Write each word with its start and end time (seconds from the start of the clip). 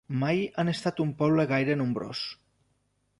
Mai 0.21 0.39
han 0.61 0.71
estat 0.71 1.01
un 1.05 1.11
poble 1.19 1.45
gaire 1.51 1.75
nombrós. 1.83 2.23